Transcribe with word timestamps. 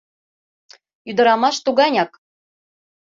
Ӱдырамаш 1.09 1.55
туганяк. 1.63 2.11